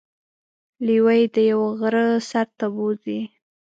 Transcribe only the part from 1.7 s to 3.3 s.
غره سر ته بوځي.